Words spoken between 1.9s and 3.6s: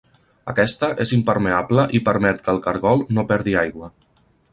i permet que el caragol no perdi